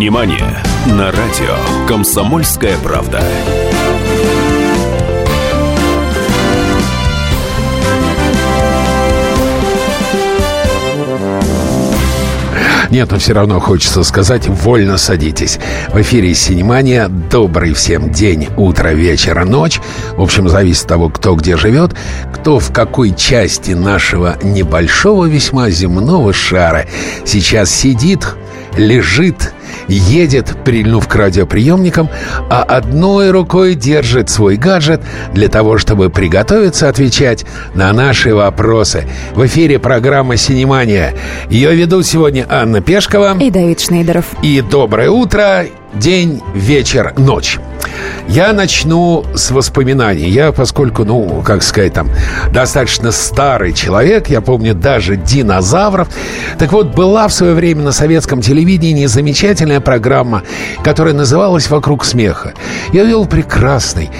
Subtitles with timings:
[0.00, 1.54] «Синемания» на радио
[1.86, 3.22] «Комсомольская правда».
[12.88, 15.58] Нет, но все равно хочется сказать «Вольно садитесь».
[15.92, 17.08] В эфире «Синемания».
[17.08, 19.82] Добрый всем день, утро, вечер, ночь.
[20.16, 21.94] В общем, зависит от того, кто где живет,
[22.32, 26.86] кто в какой части нашего небольшого весьма земного шара
[27.26, 28.26] сейчас сидит,
[28.78, 29.52] лежит,
[29.94, 32.08] едет, прильнув к радиоприемникам,
[32.48, 37.44] а одной рукой держит свой гаджет для того, чтобы приготовиться отвечать
[37.74, 39.04] на наши вопросы.
[39.34, 41.14] В эфире программа «Синемания».
[41.48, 44.26] Ее ведут сегодня Анна Пешкова и Давид Шнейдеров.
[44.42, 47.58] И доброе утро, день, вечер, ночь.
[48.28, 50.28] Я начну с воспоминаний.
[50.28, 52.08] Я, поскольку, ну, как сказать, там,
[52.52, 56.08] достаточно старый человек, я помню даже динозавров.
[56.58, 60.42] Так вот, была в свое время на советском телевидении замечательная программа,
[60.84, 62.54] которая называлась «Вокруг смеха».
[62.92, 64.10] Я вел прекрасный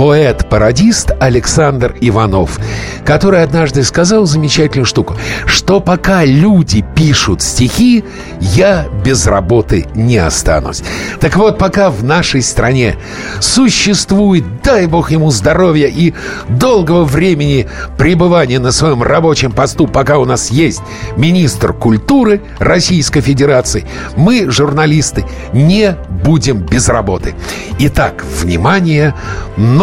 [0.00, 2.58] поэт-пародист Александр Иванов,
[3.04, 8.02] который однажды сказал замечательную штуку, что пока люди пишут стихи,
[8.40, 10.82] я без работы не останусь.
[11.20, 12.96] Так вот, пока в нашей стране
[13.40, 16.14] существует, дай бог ему здоровья и
[16.48, 20.80] долгого времени пребывания на своем рабочем посту, пока у нас есть
[21.18, 27.34] министр культуры Российской Федерации, мы, журналисты, не будем без работы.
[27.78, 29.14] Итак, внимание,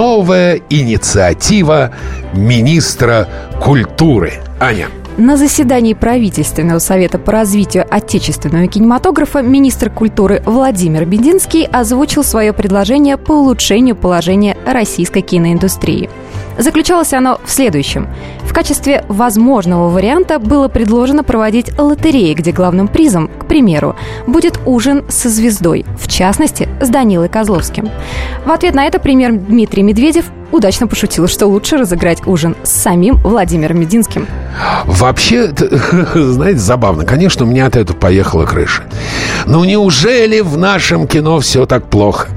[0.07, 1.91] новая инициатива
[2.33, 3.27] министра
[3.61, 4.35] культуры.
[4.57, 4.87] Аня.
[5.17, 13.17] На заседании правительственного совета по развитию отечественного кинематографа министр культуры Владимир Бединский озвучил свое предложение
[13.17, 16.09] по улучшению положения российской киноиндустрии.
[16.57, 18.07] Заключалось оно в следующем.
[18.41, 25.05] В качестве возможного варианта было предложено проводить лотереи, где главным призом, к примеру, будет ужин
[25.09, 27.89] со звездой, в частности, с Данилой Козловским.
[28.45, 33.15] В ответ на это премьер Дмитрий Медведев удачно пошутил, что лучше разыграть ужин с самим
[33.17, 34.27] Владимиром Мединским.
[34.85, 35.53] Вообще,
[36.13, 37.05] знаете, забавно.
[37.05, 38.83] Конечно, у меня от этого поехала крыша.
[39.45, 42.29] Но неужели в нашем кино все так плохо?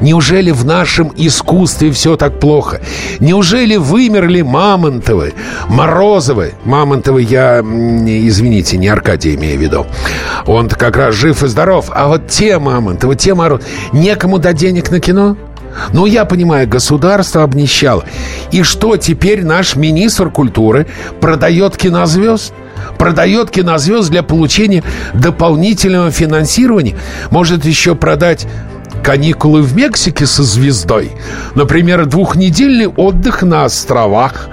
[0.00, 2.80] Неужели в нашем искусстве все так плохо?
[3.18, 5.34] Неужели вымерли Мамонтовы,
[5.68, 6.54] Морозовы?
[6.64, 9.86] Мамонтовы я, извините, не Аркадий имею в виду.
[10.46, 11.90] Он-то как раз жив и здоров.
[11.94, 13.68] А вот те Мамонтовы, те Морозовы...
[13.92, 15.36] Некому дать денег на кино?
[15.92, 18.04] Ну, я понимаю, государство обнищало.
[18.50, 20.86] И что теперь наш министр культуры
[21.20, 22.52] продает кинозвезд?
[22.98, 24.82] Продает кинозвезд для получения
[25.14, 26.96] дополнительного финансирования?
[27.30, 28.46] Может еще продать
[29.02, 31.12] каникулы в Мексике со звездой.
[31.54, 34.48] Например, двухнедельный отдых на островах.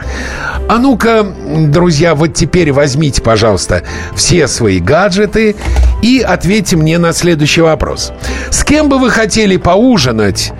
[0.69, 1.25] А ну-ка,
[1.67, 3.83] друзья, вот теперь возьмите, пожалуйста,
[4.15, 5.55] все свои гаджеты
[6.03, 8.11] и ответьте мне на следующий вопрос.
[8.51, 10.51] С кем бы вы хотели поужинать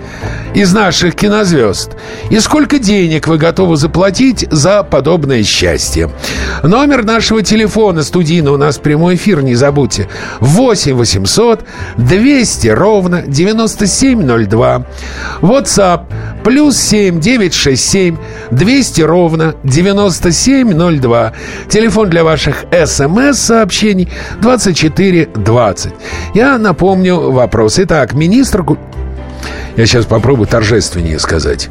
[0.54, 1.90] из наших кинозвезд?
[2.30, 6.10] И сколько денег вы готовы заплатить за подобное счастье?
[6.62, 10.08] Номер нашего телефона студийного у нас прямой эфир, не забудьте.
[10.40, 11.64] 8 800
[11.98, 14.86] 200 ровно 9702.
[15.42, 16.04] WhatsApp
[16.42, 18.16] плюс 7 967
[18.50, 21.32] 200 ровно 9702.
[21.68, 24.08] Телефон для ваших смс-сообщений
[25.34, 25.92] 2420.
[26.34, 27.78] Я напомню вопрос.
[27.78, 28.64] Итак, министр...
[29.76, 31.68] Я сейчас попробую торжественнее сказать.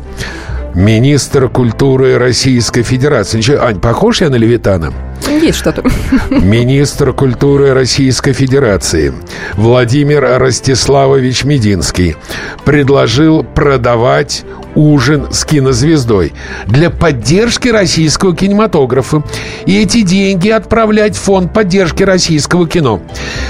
[0.76, 3.38] Министр культуры Российской Федерации.
[3.38, 4.92] Ничего, Ань, похож я на Левитана?
[5.30, 5.84] Есть что-то.
[6.30, 9.14] Министр культуры Российской Федерации
[9.54, 12.18] Владимир Ростиславович Мединский
[12.66, 14.46] предложил продавать
[14.76, 16.34] ужин с кинозвездой
[16.66, 19.24] для поддержки российского кинематографа
[19.66, 23.02] и эти деньги отправлять в фонд поддержки российского кино.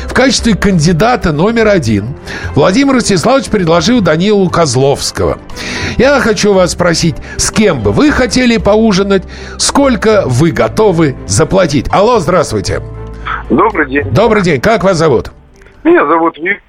[0.06, 2.16] В качестве кандидата номер один
[2.56, 5.40] Владимир Ростиславович предложил Данилу Козловского.
[5.98, 9.24] Я хочу вас спросить, с кем бы вы хотели поужинать,
[9.58, 11.88] сколько вы готовы заплатить?
[11.92, 12.82] Алло, здравствуйте.
[13.50, 14.10] Добрый день.
[14.12, 14.62] Добрый день.
[14.62, 15.32] Как вас зовут?
[15.84, 16.64] Меня зовут Виктор.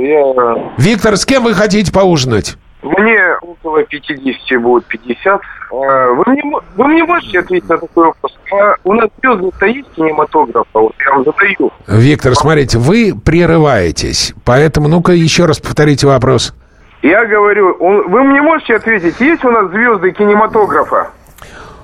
[0.00, 0.72] Я...
[0.78, 2.56] Виктор, с кем вы хотите поужинать?
[2.86, 5.40] Мне около 50 будет 50.
[5.70, 6.42] Вы мне,
[6.76, 8.38] вы мне можете ответить на такой вопрос?
[8.52, 10.68] А у нас звезды-то есть кинематографа?
[10.72, 11.72] Вот я вам задаю.
[11.88, 14.34] Виктор, смотрите, вы прерываетесь.
[14.44, 16.54] Поэтому ну-ка еще раз повторите вопрос.
[17.02, 21.10] Я говорю, вы мне можете ответить, есть у нас звезды кинематографа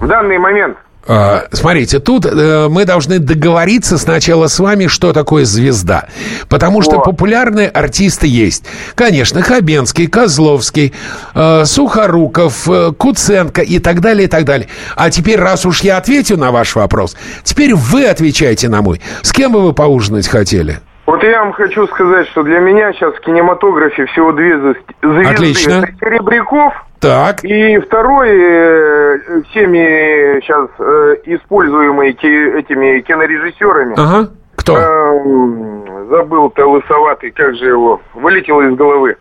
[0.00, 0.76] в данный момент?
[1.04, 6.06] А, смотрите, тут э, мы должны договориться сначала с вами, что такое звезда.
[6.49, 7.00] Потому что О.
[7.00, 8.64] популярные артисты есть.
[8.94, 10.93] Конечно, Хабенский, Козловский,
[11.34, 14.69] э, Сухоруков, э, Куценко и так далее, и так далее.
[14.94, 19.00] А теперь, раз уж я ответил на ваш вопрос, теперь вы отвечаете на мой.
[19.22, 20.81] С кем бы вы поужинать хотели?
[21.06, 25.31] Вот я вам хочу сказать, что для меня сейчас в кинематографе всего две звезды.
[25.31, 25.72] Отлично.
[25.84, 29.19] Это Серебряков Так, и второй э,
[29.50, 33.94] всеми сейчас э, используемый этими кинорежиссерами.
[33.99, 34.31] ага.
[34.54, 34.76] Кто?
[34.78, 39.16] Эм, забыл-то лысоватый, как же его, вылетело из головы.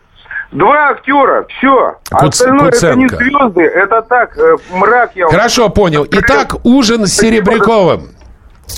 [0.52, 1.96] Два актера, все.
[2.12, 3.16] Куц- Остальное это не Куценко.
[3.16, 6.06] звезды, это так, э, мрак я Хорошо, понял.
[6.10, 8.10] Итак, ужин с Серебряковым.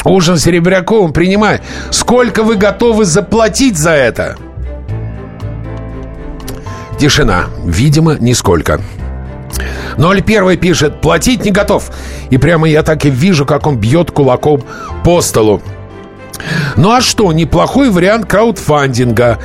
[0.05, 1.61] Ужин Серебряковым принимай.
[1.91, 4.37] Сколько вы готовы заплатить за это?
[6.99, 7.46] Тишина.
[7.64, 8.81] Видимо, нисколько.
[9.96, 11.91] 01 пишет, платить не готов.
[12.31, 14.62] И прямо я так и вижу, как он бьет кулаком
[15.05, 15.62] по столу.
[16.76, 19.38] Ну а что, неплохой вариант краудфандинга.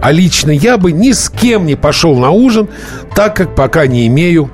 [0.00, 2.68] А лично я бы ни с кем не пошел на ужин,
[3.14, 4.50] так как пока не имею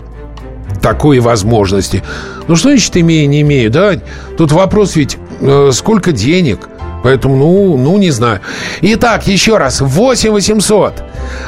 [0.81, 2.03] такой возможности.
[2.49, 3.95] Ну что значит имею, не имею, да?
[4.37, 5.19] Тут вопрос ведь,
[5.73, 6.69] сколько денег?
[7.05, 8.41] Поэтому, ну, ну, не знаю.
[8.81, 9.83] Итак, еще раз.
[9.83, 11.05] 8 800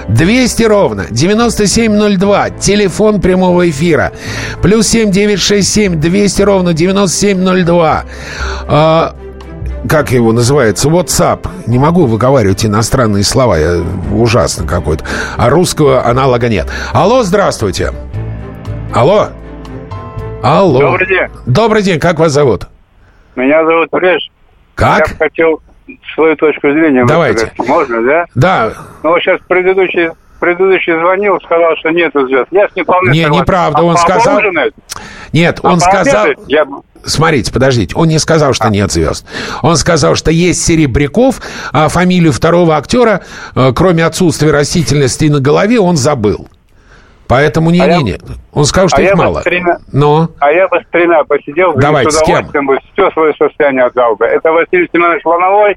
[0.09, 2.51] 200 ровно 9702.
[2.51, 4.13] Телефон прямого эфира.
[4.61, 8.05] Плюс 7 967 200 ровно 9702.
[8.69, 9.17] А,
[9.89, 11.49] как его называется, WhatsApp.
[11.67, 13.83] Не могу выговаривать иностранные слова, я
[14.13, 15.05] ужасно какой-то.
[15.39, 16.69] А русского аналога нет.
[16.93, 17.93] Алло, здравствуйте.
[18.93, 19.29] Алло.
[20.43, 20.81] Алло.
[20.81, 21.29] Добрый день.
[21.47, 22.67] Добрый день, как вас зовут?
[23.37, 24.29] Меня зовут Олеж.
[24.75, 25.09] Как?
[25.11, 25.61] Я хотел
[26.15, 27.45] свою точку зрения Давайте.
[27.47, 27.69] высказать.
[27.69, 28.25] Можно, да?
[28.35, 28.73] Да,
[29.03, 30.11] Ну, вот сейчас предыдущий,
[30.41, 32.49] предыдущий звонил, сказал, что нету звезд.
[32.51, 33.43] Я с ним вполне Не, согласен.
[33.43, 34.75] неправда, А он сказал- поужинать?
[35.33, 36.27] нет, А он сказал...
[36.49, 36.65] Я...
[37.05, 39.25] Смотрите, подождите, он не сказал, что нет звезд.
[39.63, 41.41] Он сказал, что есть Серебряков,
[41.73, 43.23] а фамилию второго актера,
[43.55, 46.49] э, кроме отсутствия растительности на голове, он забыл.
[47.29, 48.19] Поэтому А я- не-не-не.
[48.53, 49.41] Он сказал, что а их мало.
[49.41, 50.29] старина- Но...
[50.39, 54.17] А я бы с тремя посидел, и Давайте, с удовольствием бы все свое состояние отдал
[54.17, 54.25] бы.
[54.27, 55.77] Это Василий Семенович Лановой,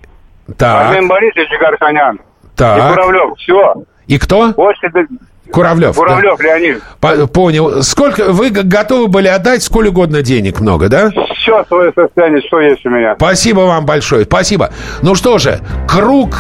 [0.58, 2.20] Так, Владимир Борисович Гарханян и
[2.56, 2.94] так.
[2.94, 3.38] Куравлев.
[3.38, 3.74] Все.
[4.08, 4.50] И кто?
[4.54, 5.06] Больше до-
[5.52, 5.96] Куравлев.
[5.96, 6.00] да.
[6.02, 6.84] Куравлев Леонид.
[7.00, 7.82] По- Понял.
[7.82, 9.64] Сколько вы готовы были отдать?
[9.64, 11.10] Сколь угодно денег много, да?
[11.38, 13.16] Все свое состояние, что есть у меня.
[13.16, 14.26] Спасибо вам большое.
[14.26, 14.70] Спасибо.
[15.02, 16.36] Ну что же, круг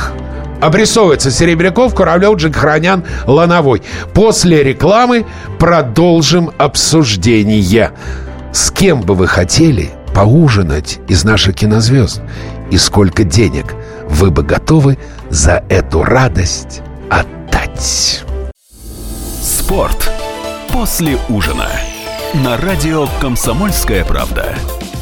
[0.61, 1.31] обрисовывается.
[1.31, 3.81] Серебряков, Куравлев, Джигхранян, Лановой.
[4.13, 5.25] После рекламы
[5.57, 7.91] продолжим обсуждение.
[8.51, 12.21] С кем бы вы хотели поужинать из наших кинозвезд?
[12.71, 13.75] И сколько денег
[14.07, 14.97] вы бы готовы
[15.29, 18.23] за эту радость отдать?
[19.41, 20.11] Спорт
[20.71, 21.67] после ужина.
[22.33, 24.55] На радио «Комсомольская правда».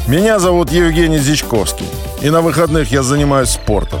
[0.06, 1.86] Меня зовут Евгений Зичковский.
[2.22, 4.00] И на выходных я занимаюсь спортом.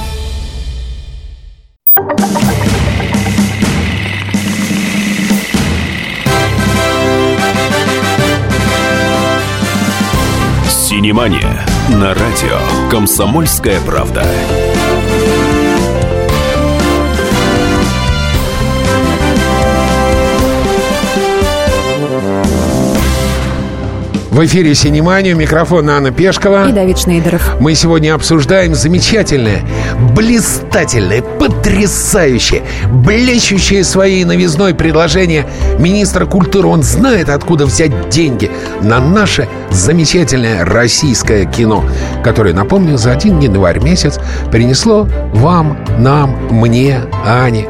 [11.01, 12.59] Синемания на радио
[12.91, 14.23] «Комсомольская правда».
[24.31, 25.33] В эфире «Синемания».
[25.33, 26.69] Микрофон Анна Пешкова.
[26.69, 27.59] И Давид Шнейдеров.
[27.59, 29.61] Мы сегодня обсуждаем замечательное,
[30.15, 35.45] блистательное, потрясающее, блещущее своей новизной предложение
[35.79, 36.69] министра культуры.
[36.69, 38.49] Он знает, откуда взять деньги
[38.81, 41.83] на наше замечательное российское кино,
[42.23, 44.17] которое, напомню, за один январь месяц
[44.49, 47.67] принесло вам, нам, мне, Ане,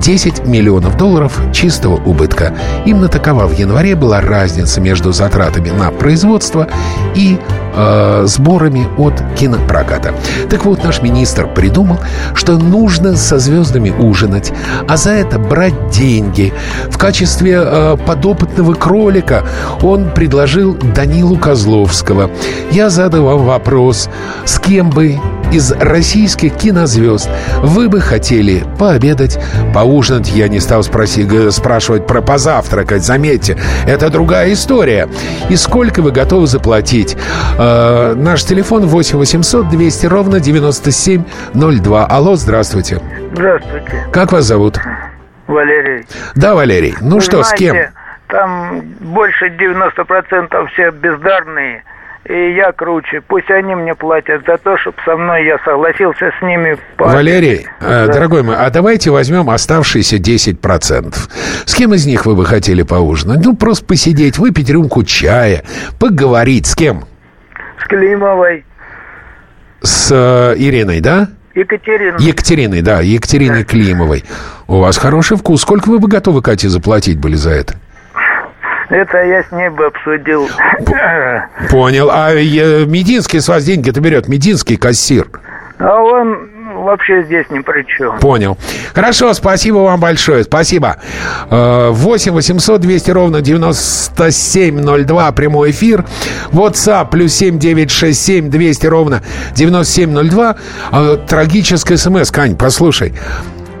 [0.00, 2.54] 10 миллионов долларов чистого убытка.
[2.84, 6.68] Именно такова в январе была разница между затратами на производство
[7.14, 7.38] и
[7.74, 10.14] э, сборами от кинопроката.
[10.50, 11.98] Так вот, наш министр придумал,
[12.34, 14.52] что нужно со звездами ужинать,
[14.88, 16.52] а за это брать деньги.
[16.90, 19.44] В качестве э, подопытного кролика
[19.82, 22.30] он предложил Данилу Козловского.
[22.70, 24.08] Я задал вам вопрос,
[24.44, 25.18] с кем бы
[25.52, 27.28] из российских кинозвезд
[27.62, 29.38] вы бы хотели пообедать,
[29.74, 30.28] поужинать?
[30.30, 33.02] Я не стал спросить, г- спрашивать про позавтракать.
[33.04, 35.08] Заметьте, это другая история.
[35.48, 37.16] И сколько вы готовы заплатить?
[37.58, 42.06] Э, наш телефон 8 800 200 ровно 9702.
[42.06, 43.00] Алло, здравствуйте.
[43.32, 44.78] Здравствуйте, Как вас зовут?
[45.46, 46.06] Валерий.
[46.34, 46.94] Да, Валерий.
[47.00, 47.70] Ну Вы что, с кем?
[47.70, 47.92] знаете,
[48.28, 51.82] Там больше 90% все бездарные
[52.28, 53.20] и я круче.
[53.26, 56.76] Пусть они мне платят за то, чтобы со мной я согласился с ними.
[56.96, 58.12] по- Валерий, э, Да.
[58.12, 61.28] дорогой мой, а давайте возьмем оставшиеся 10%.
[61.64, 63.44] С кем из них вы бы хотели поужинать?
[63.44, 65.62] Ну, просто посидеть, выпить рюмку чая,
[65.98, 66.66] поговорить.
[66.66, 67.04] С кем?
[67.82, 68.64] С Климовой.
[69.82, 71.28] С э, Ириной, да?
[71.54, 72.16] Екатерина.
[72.18, 74.24] Екатериной, да, Екатериной Климовой.
[74.66, 75.62] У вас хороший вкус.
[75.62, 77.74] Сколько вы бы готовы, Кате, заплатить были за это?
[78.90, 80.48] Это я с ней бы обсудил.
[81.70, 82.08] Понял.
[82.10, 84.28] А Мединский с вас деньги-то берет?
[84.28, 85.28] Мединский кассир.
[85.78, 86.48] А он
[86.84, 88.18] вообще здесь ни при чем.
[88.18, 88.56] Понял.
[88.94, 90.42] Хорошо, спасибо вам большое.
[90.44, 90.96] Спасибо.
[91.50, 96.04] Э, 8 800 200 ровно 9702 прямой эфир.
[96.52, 99.22] WhatsApp плюс 7 967 200 ровно
[99.54, 100.56] 9702.
[100.92, 102.30] Э, Трагическая смс.
[102.30, 103.12] Кань, послушай.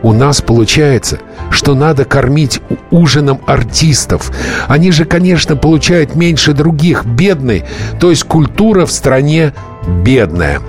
[0.02, 1.18] У нас получается,
[1.50, 4.30] что надо кормить ужином артистов.
[4.68, 7.04] Они же, конечно, получают меньше других.
[7.04, 7.66] Бедные.
[8.00, 9.52] То есть культура в стране
[9.86, 10.60] бедная.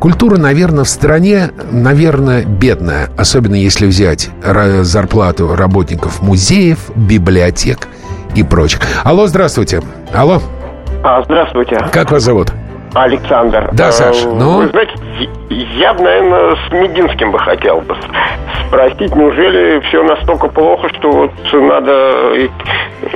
[0.00, 3.08] Культура, наверное, в стране, наверное, бедная.
[3.16, 4.30] Особенно если взять
[4.82, 7.88] зарплату работников музеев, библиотек
[8.36, 8.80] и прочих.
[9.02, 9.82] Алло, здравствуйте.
[10.14, 10.40] Алло,
[11.02, 12.52] А, здравствуйте, как вас зовут?
[12.94, 13.70] Александр.
[13.72, 14.58] Да, Э, Саш, ну?
[14.62, 14.92] Вы знаете,
[15.50, 17.96] я бы, наверное, с Мединским бы хотел бы
[18.68, 21.92] спросить, неужели все настолько плохо, что вот надо,
[22.34, 22.48] э,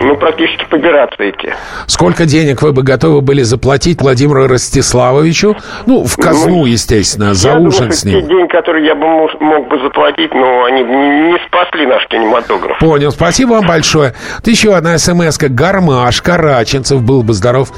[0.01, 1.51] ну, практически побираться идти?
[1.87, 5.57] Сколько денег вы бы готовы были заплатить Владимиру Ростиславовичу?
[5.87, 8.29] Ну, в казну, естественно, за я ужин думаю, с что те ним.
[8.29, 12.79] деньги, которые я бы мог, мог бы заплатить, но они не, не спасли наш кинематограф.
[12.79, 14.15] Понял, спасибо вам большое.
[14.37, 15.49] Вот еще одна смс -ка.
[15.49, 17.73] Гармаш, Караченцев был бы здоров.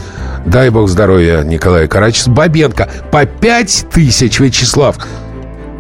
[0.46, 2.32] Дай бог здоровья, Николай Караченцев.
[2.32, 2.88] Бабенко.
[3.10, 4.98] По пять тысяч, Вячеслав.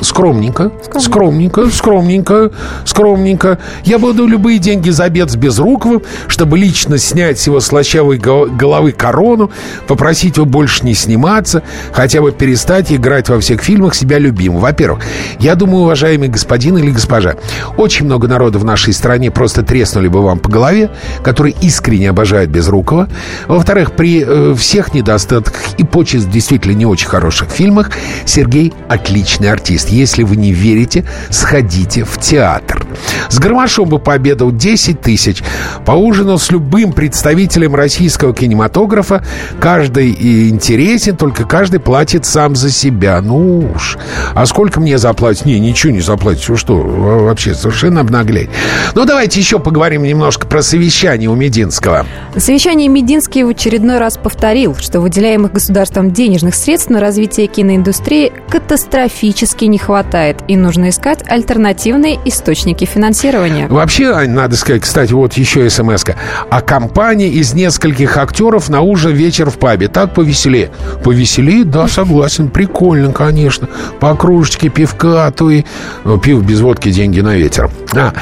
[0.04, 2.50] Скромненько, скромненько, скромненько,
[2.84, 3.58] скромненько.
[3.84, 8.46] Я буду любые деньги за обед с Безруковым, чтобы лично снять с его слащавой го-
[8.46, 9.50] головы корону,
[9.88, 14.60] попросить его больше не сниматься, хотя бы перестать играть во всех фильмах себя любимым.
[14.60, 15.02] Во-первых,
[15.38, 17.36] я думаю, уважаемый господин или госпожа,
[17.78, 20.90] очень много народа в нашей стране просто треснули бы вам по голове,
[21.22, 23.08] которые искренне обожают Безрукова.
[23.48, 27.90] Во-вторых, при э, всех недостатках и почесть в действительно не очень хороших фильмах
[28.26, 29.88] Сергей отличный артист.
[29.94, 32.84] Если вы не верите, сходите в театр.
[33.28, 35.42] С Гармашом бы пообедал 10 тысяч.
[35.86, 39.24] Поужинал с любым представителем российского кинематографа.
[39.60, 43.20] Каждый интересен, только каждый платит сам за себя.
[43.20, 43.96] Ну уж.
[44.34, 45.46] А сколько мне заплатить?
[45.46, 46.48] Не, ничего не заплатить.
[46.48, 48.50] Вы что, во- вообще совершенно обнаглеть.
[48.94, 52.04] Ну, давайте еще поговорим немножко про совещание у Мединского.
[52.34, 58.32] На совещании Мединский в очередной раз повторил, что выделяемых государством денежных средств на развитие киноиндустрии
[58.48, 63.66] катастрофически не хватает, и нужно искать альтернативные источники финансирования.
[63.66, 66.14] Вообще, надо сказать, кстати, вот еще смс -ка.
[66.48, 69.88] А компания из нескольких актеров на ужин вечер в пабе.
[69.88, 70.70] Так повеселее.
[71.02, 71.64] Повеселее?
[71.64, 72.50] Да, согласен.
[72.50, 73.68] Прикольно, конечно.
[73.98, 75.64] По кружечке пивка, а то и...
[76.04, 77.68] ну, Пиво без водки, деньги на ветер.
[77.96, 78.12] А.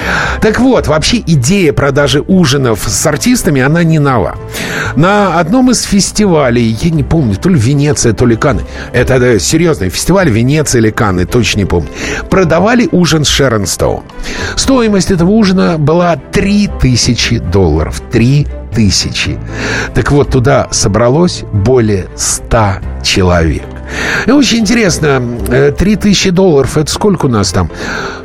[0.41, 4.37] Так вот, вообще идея продажи ужинов с артистами, она не нова.
[4.97, 8.63] На одном из фестивалей, я не помню, то ли Венеция, то ли Канны.
[8.95, 11.89] Это да, серьезный фестиваль, Венеция или Канны, точно не помню.
[12.31, 14.05] Продавали ужин с Шерон Стоун.
[14.55, 18.01] Стоимость этого ужина была 3000 долларов.
[18.13, 19.39] 3 тысячи.
[19.93, 23.65] Так вот, туда собралось более 100 человек.
[24.27, 27.71] И очень интересно, э, 3000 долларов, это сколько у нас там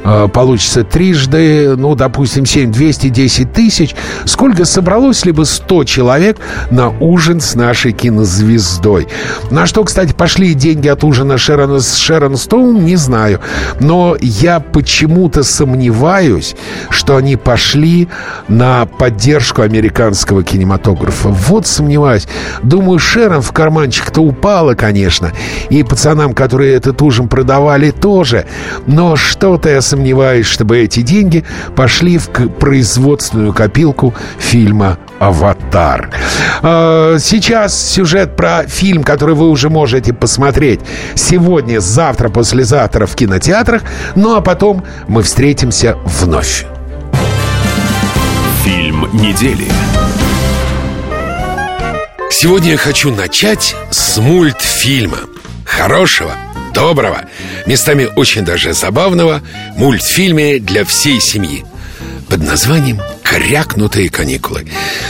[0.04, 0.84] э, получится?
[0.84, 3.96] Трижды, ну, допустим, 7, 210 тысяч.
[4.26, 6.38] Сколько собралось либо 100 человек
[6.70, 9.08] на ужин с нашей кинозвездой?
[9.52, 13.40] На что, кстати, пошли деньги от ужина Шерон, с Шерон Стоун, не знаю.
[13.80, 16.56] Но я почему-то сомневаюсь,
[16.90, 18.08] что они пошли
[18.48, 21.30] на поддержку американского кинематографа.
[21.30, 22.28] Вот сомневаюсь.
[22.64, 25.32] Думаю, Шерон в карманчик-то упала, конечно.
[25.70, 28.46] И пацанам, которые этот ужин продавали, тоже.
[28.86, 31.44] Но что-то я сомневаюсь, чтобы эти деньги
[31.76, 36.10] пошли в к- производственную копилку фильма «Аватар».
[36.62, 40.80] А, Сейчас сюжет про фильм, который вы уже можете посмотреть
[41.16, 43.82] сегодня, завтра, послезавтра в кинотеатрах.
[44.16, 46.66] Ну а потом мы встретимся вновь.
[48.64, 49.68] Фильм недели.
[52.30, 55.18] Сегодня я хочу начать с мультфильма.
[55.78, 56.36] Хорошего,
[56.74, 57.26] доброго,
[57.68, 59.44] местами очень даже забавного
[59.76, 61.64] мультфильме для всей семьи.
[62.28, 64.68] Под названием «Крякнутые каникулы».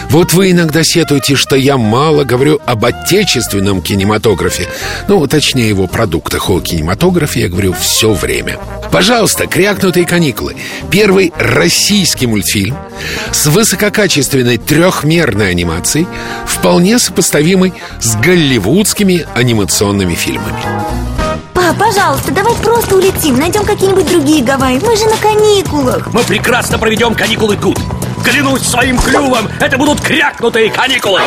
[0.10, 4.68] Вот вы иногда сетуете, что я мало говорю об отечественном кинематографе.
[5.08, 8.58] Ну, точнее, его продуктах о кинематографе я говорю все время.
[8.92, 10.56] Пожалуйста, «Крякнутые каникулы»—
[10.92, 12.76] первый российский мультфильм
[13.32, 16.08] с высококачественной трехмерной анимацией,
[16.46, 21.17] вполне сопоставимый с голливудскими анимационными фильмами.
[21.68, 23.38] Пап, пожалуйста, давай просто улетим.
[23.38, 24.80] Найдем какие-нибудь другие Гавайи.
[24.80, 26.08] Мы же на каникулах.
[26.14, 27.78] Мы прекрасно проведем каникулы тут
[28.24, 31.20] Клянусь своим клювом, это будут крякнутые каникулы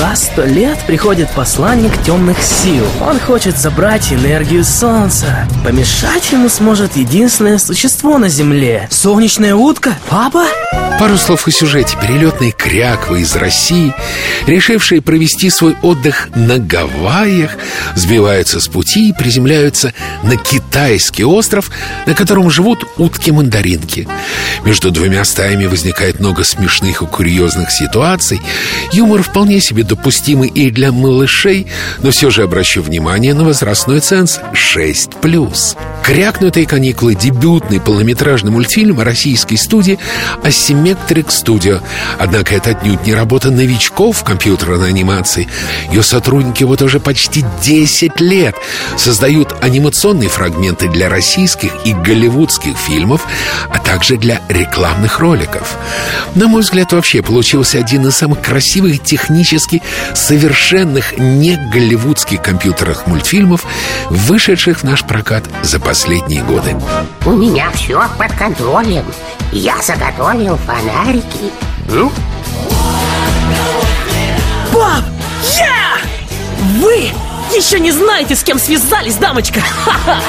[0.00, 2.84] Раз сто лет приходит посланник темных сил.
[3.00, 5.48] Он хочет забрать энергию солнца.
[5.64, 8.86] Помешать ему сможет единственное существо на Земле.
[8.92, 9.98] Солнечная утка?
[10.08, 10.44] Папа?
[11.00, 11.96] Пару слов о сюжете.
[12.00, 13.94] Перелетные кряквы из России,
[14.46, 17.52] решившие провести свой отдых на Гавайях,
[17.94, 21.70] сбиваются с пути и приземляются на китайский остров,
[22.06, 24.08] на котором живут утки-мандаринки.
[24.64, 28.40] Между двумя стаями возникает много смешных и курьезных ситуаций.
[28.92, 31.66] Юмор вполне себе допустимый и для малышей,
[31.98, 35.76] но все же обращу внимание на возрастной ценз 6+.
[36.04, 39.98] «Крякнутые каникулы»— дебютный полнометражный мультфильм российской студии
[40.42, 41.82] Asymmetric Studio.
[42.18, 45.48] Однако это отнюдь не работа новичков в компьютерной анимации.
[45.90, 48.56] Ее сотрудники вот уже почти 10 лет
[48.96, 53.26] создают анимационные фрагменты для российских и голливудских фильмов,
[53.68, 55.76] а также для рекламных роликов.
[56.34, 59.77] На мой взгляд, вообще получился один из самых красивых и
[60.14, 63.64] совершенных не голливудских компьютерных мультфильмов,
[64.10, 66.76] вышедших в наш прокат за последние годы.
[67.24, 69.04] У меня все под контролем.
[69.52, 71.52] Я заготовил фонарики.
[71.88, 72.12] Ну?
[74.72, 75.04] Пап!
[75.56, 75.98] Я!
[76.80, 77.10] Вы
[77.56, 79.60] еще не знаете, с кем связались, дамочка!
[79.60, 80.20] Ха-ха!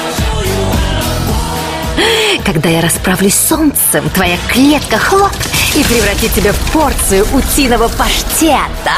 [2.45, 5.35] Когда я расправлюсь с солнцем, твоя клетка хлоп
[5.75, 8.93] и превратит тебя в порцию утиного паштета.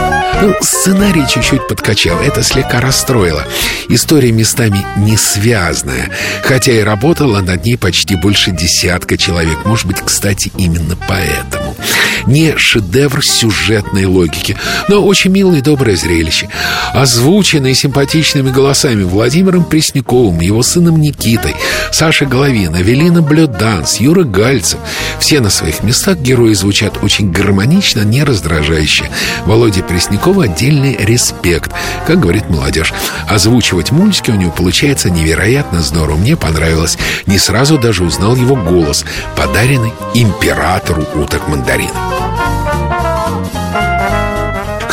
[0.42, 3.44] Ну, сценарий чуть-чуть подкачал, это слегка расстроило.
[3.88, 6.10] История местами не связанная,
[6.42, 9.64] хотя и работала над ней почти больше десятка человек.
[9.64, 11.76] Может быть, кстати, именно поэтому.
[12.26, 14.56] Не шедевр сюжетной логики,
[14.88, 16.48] но очень милое и доброе зрелище.
[16.92, 21.54] Озвученные симпатичными голосами Владимиром Пресняковым, его сыном Никитой,
[21.92, 24.80] Сашей Головин, Авелина Блюданс, Юра Гальцев.
[25.20, 29.10] Все на своих местах герои звучат очень гармонично, не раздражающе.
[29.44, 29.82] Володя
[30.24, 31.70] Преснякову отдельный респект,
[32.06, 32.94] как говорит молодежь.
[33.28, 36.16] Озвучивать мультики у него получается невероятно здорово.
[36.16, 36.96] Мне понравилось.
[37.26, 39.04] Не сразу даже узнал его голос,
[39.36, 41.92] подаренный императору уток мандарина.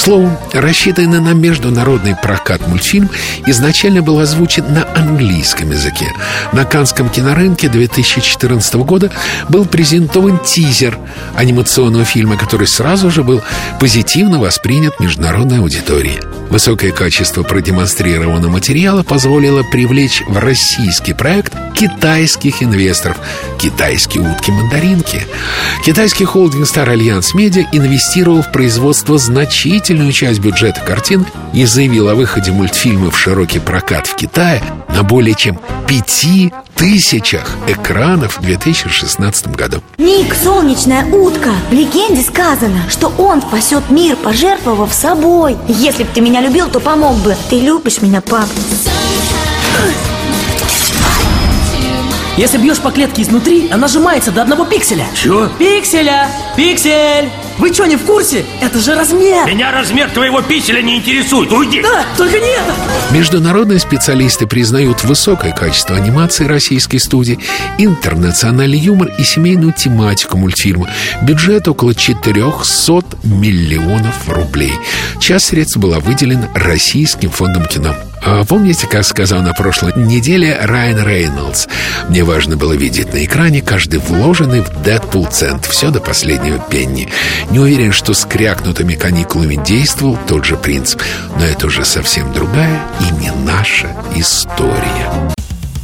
[0.02, 3.08] Слову, рассчитанный на международный прокат мультфильм
[3.46, 6.12] изначально был озвучен на английском языке.
[6.54, 9.12] На Канском кинорынке 2014 года
[9.48, 10.98] был презентован тизер
[11.36, 13.44] анимационного фильма, который сразу же был
[13.80, 16.20] позитивно воспринят международной аудиторией.
[16.52, 23.18] Высокое качество продемонстрированного материала позволило привлечь в российский проект китайских инвесторов
[23.58, 25.26] «Китайские утки-мандаринки».
[25.86, 29.18] Китайский холдинг Star Alliance Media инвестировал в производство
[29.92, 34.64] значительную часть бюджета картин и заявил о выходе мультфильма в широкий прокат в Китае
[34.96, 39.82] на более чем пяти тысячах экранов в 2016 году.
[39.98, 46.22] Ник, солнечная утка В легенде сказано, что он спасет мир, пожертвовав собой Если бы ты
[46.22, 48.48] меня любил, то помог бы Ты любишь меня, пап?
[52.38, 55.50] Если бьешь по клетке изнутри, она сжимается до одного пикселя Чё?
[55.60, 56.30] Пикселя!
[56.56, 57.30] Пиксель!
[57.62, 58.44] Вы что, не в курсе?
[58.60, 59.46] Это же размер!
[59.46, 61.84] Меня размер твоего пикселя не интересует, уйди!
[61.84, 62.74] Да, только не это!
[63.12, 67.38] Международные специалисты признают высокое качество анимации российской студии,
[67.78, 70.90] интернациональный юмор и семейную тематику мультфильма.
[71.22, 74.74] Бюджет около 400 миллионов рублей.
[75.20, 77.94] Часть средств была выделена Российским фондом кино.
[78.24, 81.68] А помните, как сказал на прошлой неделе Райан Рейнольдс?
[82.08, 85.66] Мне важно было видеть на экране каждый вложенный в Дэдпул цент.
[85.66, 87.10] Все до последнего пенни.
[87.50, 91.02] Не уверен, что с крякнутыми каникулами действовал тот же принцип.
[91.38, 95.32] Но это уже совсем другая и не наша история.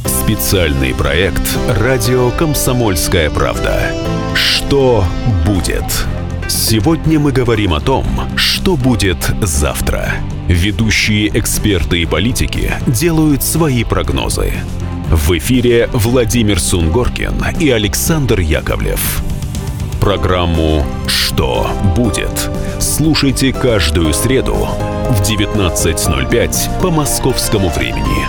[0.04, 3.92] Специальный проект «Радио Комсомольская правда».
[4.34, 5.04] Что
[5.46, 5.84] будет?
[6.48, 10.14] Сегодня мы говорим о том, что будет завтра.
[10.48, 14.54] Ведущие эксперты и политики делают свои прогнозы.
[15.10, 19.22] В эфире Владимир Сунгоркин и Александр Яковлев.
[20.00, 24.68] Программу «Что будет?» слушайте каждую среду
[25.08, 28.26] в 19.05 по московскому времени.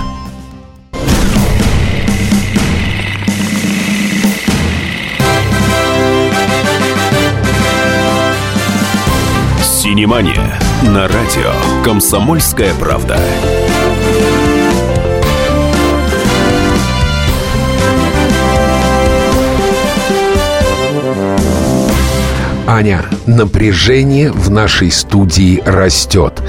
[9.61, 11.51] Синемания на радио
[11.83, 13.19] «Комсомольская правда».
[22.69, 26.43] Аня, напряжение в нашей студии растет.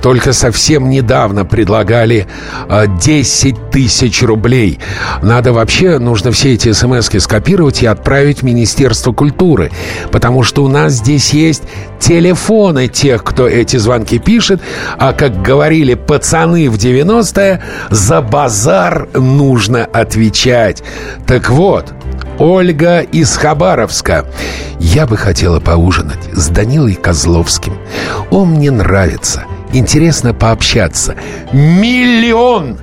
[0.00, 2.26] Только совсем недавно предлагали
[2.70, 4.78] э, 10 тысяч рублей.
[5.20, 9.70] Надо вообще, нужно все эти смс скопировать и отправить в Министерство культуры.
[10.10, 11.64] Потому что у нас здесь есть
[12.00, 14.62] телефоны тех, кто эти звонки пишет.
[14.96, 20.82] А как говорили пацаны в 90-е, за базар нужно отвечать.
[21.26, 21.92] Так вот,
[22.38, 24.26] Ольга из Хабаровска.
[24.78, 27.78] Я бы хотела поужинать с Данилой Козловским.
[28.30, 29.44] Он мне нравится.
[29.72, 31.16] Интересно пообщаться.
[31.52, 32.78] Миллион!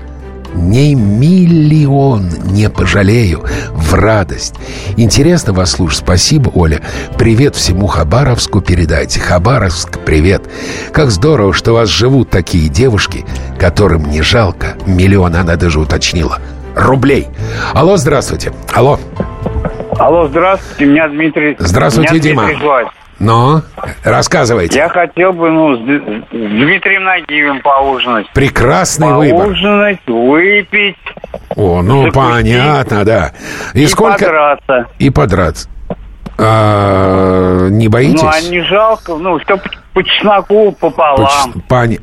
[0.55, 4.53] Не миллион, не пожалею, в радость.
[4.97, 6.01] Интересно вас слушать.
[6.01, 6.79] Спасибо, Оля.
[7.17, 9.19] Привет всему Хабаровску передайте.
[9.19, 10.43] Хабаровск, привет.
[10.91, 13.25] Как здорово, что у вас живут такие девушки,
[13.59, 14.75] которым не жалко.
[14.85, 16.39] Миллион, она даже уточнила.
[16.75, 17.27] Рублей.
[17.73, 18.51] Алло, здравствуйте.
[18.73, 18.99] Алло.
[19.99, 21.55] Алло, здравствуйте, меня Дмитрий.
[21.59, 22.43] Здравствуйте, меня Дима.
[22.43, 22.87] Дмитрий звать.
[23.19, 23.61] Ну,
[24.03, 24.77] рассказывайте.
[24.77, 28.25] Я хотел бы, ну, с, Дмитрием Нагиевым поужинать.
[28.33, 29.45] Прекрасный выбор.
[29.45, 30.97] Поужинать, выпить.
[31.55, 33.31] О, ну закусить понятно, да.
[33.73, 34.25] И, и сколько?
[34.25, 34.87] подраться.
[34.99, 35.69] И подраться.
[36.37, 38.21] А, не боитесь?
[38.21, 41.53] Ну, а не жалко, ну, что по, по чесноку пополам.
[41.53, 41.99] Поч- пани-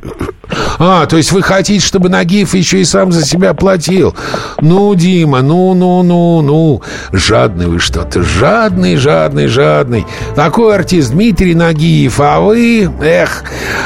[0.79, 4.17] А, то есть вы хотите, чтобы Нагиев еще и сам за себя платил?
[4.61, 6.83] Ну, Дима, ну, ну, ну, ну.
[7.13, 8.23] Жадный вы что-то.
[8.23, 10.07] Жадный, жадный, жадный.
[10.35, 12.19] Такой артист Дмитрий Нагиев.
[12.21, 13.45] А вы, эх,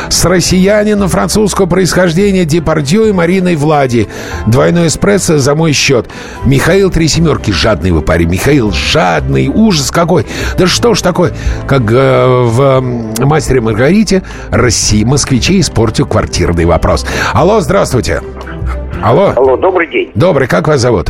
[0.08, 4.08] с россиянина французского происхождения Депардье и Мариной Влади.
[4.46, 6.08] Двойной эспрессо за мой счет.
[6.44, 7.50] Михаил Три Семерки.
[7.50, 8.28] Жадный вы парень.
[8.28, 9.48] Михаил жадный.
[9.48, 10.26] Ужас какой.
[10.58, 11.32] Да что ж такое?
[11.68, 12.80] Как э, в
[13.24, 17.06] «Мастере Маргарите» России москвичей испортил квартирный вопрос.
[17.32, 18.20] Алло, здравствуйте.
[19.02, 19.32] Алло.
[19.36, 20.10] Алло, добрый день.
[20.14, 21.08] Добрый, как вас зовут?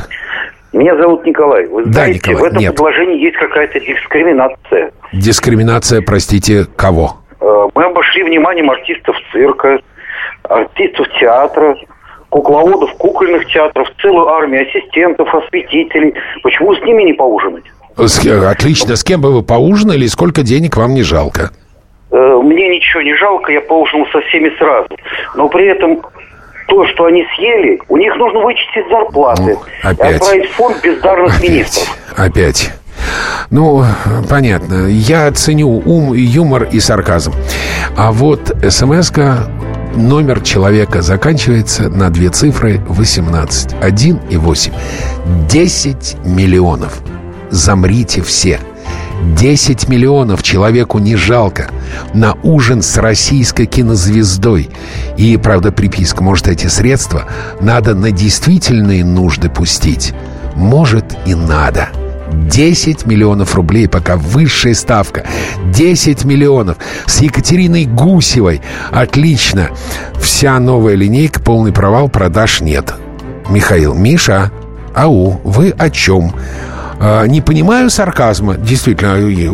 [0.73, 1.67] Меня зовут Николай.
[1.69, 2.75] Вы Да, знаете, Николай, в этом нет.
[2.75, 4.91] предложении есть какая-то дискриминация.
[5.13, 7.19] Дискриминация, простите, кого?
[7.41, 9.79] Э, Мы обошли вниманием артистов цирка,
[10.43, 11.77] артистов театра,
[12.31, 16.15] кукловодов кукольных театров, целую армию ассистентов, осветителей.
[16.43, 17.65] Почему с ними не поужинать?
[17.97, 18.97] Отлично.
[18.97, 21.51] С кем бы вы поужинали и сколько денег вам не жалко?
[22.11, 24.89] Э, Мне ничего не жалко, я поужинал со всеми сразу.
[25.37, 26.01] Но при этом
[26.69, 30.17] то, что они съели, у них нужно вычесть из зарплаты и опять.
[30.17, 31.97] отправить в фонд бездарных министров.
[32.17, 32.73] Опять.
[33.51, 33.85] Ну,
[34.29, 34.87] понятно.
[34.89, 37.33] Я ценю ум, юмор и сарказм.
[37.97, 39.13] А вот смс
[39.95, 43.77] номер человека заканчивается на две цифры 18.
[43.81, 44.73] 1 и 8.
[45.49, 47.01] 10 миллионов.
[47.55, 48.59] Замрите все.
[49.37, 51.71] 10 миллионов человеку не жалко
[52.13, 54.71] на ужин с российской кинозвездой.
[55.17, 57.27] И, правда, приписка, может, эти средства
[57.61, 60.15] надо на действительные нужды пустить.
[60.57, 61.91] Может, и надо.
[62.33, 65.25] 10 миллионов рублей, пока высшая ставка.
[65.73, 66.79] 10 миллионов.
[67.07, 68.63] С Екатериной Гусевой.
[68.91, 69.71] Отлично.
[70.21, 72.95] Вся новая линейка, полный провал, продаж нет.
[73.49, 74.51] Михаил, Миша,
[74.93, 76.35] ау, вы о чем?
[77.01, 78.57] А, Не понимаю сарказма.
[78.57, 79.51] Действительно, э,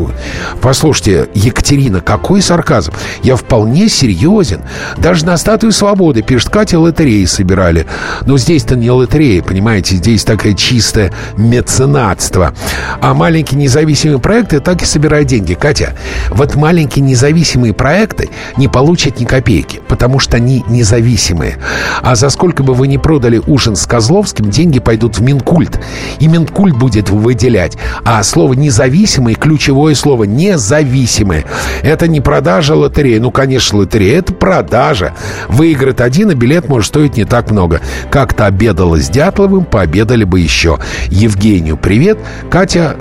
[0.61, 2.92] послушайте, Екатерина, какой сарказм?
[3.22, 4.62] Я вполне серьезен.
[4.98, 7.87] Даже на статую свободы, пишет Катя, лотереи собирали.
[8.26, 12.55] Но здесь-то не лотерея, понимаете, здесь такое чистое меценатство.
[13.00, 15.55] А маленькие независимые проекты так и собирают деньги.
[15.55, 15.94] Катя,
[16.31, 21.57] вот маленькие независимые проекты не получат ни копейки, потому что они независимые.
[22.03, 25.81] А за сколько бы вы ни продали ужин с Козловским, деньги пойдут в Минкульт.
[26.18, 27.78] И Минкульт будет выделять.
[28.04, 31.44] А слово «независимый»— ключевое слово «независимые».
[31.82, 33.18] Это не продажа лотереи.
[33.18, 35.14] Ну, конечно, лотерея— это продажа.
[35.48, 37.80] Выиграет один, а билет может стоить не так много.
[38.10, 40.80] Как-то обедала с Дятловым, пообедали бы еще.
[41.08, 42.18] Евгению привет.
[42.50, 42.96] Катя